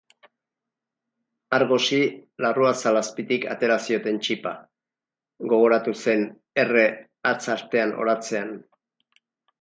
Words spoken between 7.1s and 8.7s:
hatz artean oratzean.